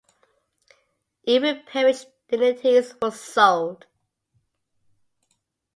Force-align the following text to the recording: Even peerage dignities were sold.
Even 1.25 1.61
peerage 1.67 2.07
dignities 2.27 2.95
were 2.99 3.11
sold. 3.11 3.85